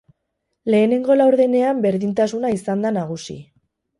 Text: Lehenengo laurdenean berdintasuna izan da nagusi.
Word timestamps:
Lehenengo 0.75 1.17
laurdenean 1.19 1.83
berdintasuna 1.85 2.51
izan 2.61 2.83
da 2.87 2.95
nagusi. 2.99 3.39